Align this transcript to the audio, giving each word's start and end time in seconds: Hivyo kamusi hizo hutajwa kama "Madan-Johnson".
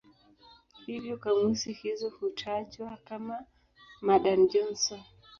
Hivyo 0.85 1.17
kamusi 1.17 1.73
hizo 1.73 2.09
hutajwa 2.09 2.97
kama 3.05 3.39
"Madan-Johnson". 4.01 5.01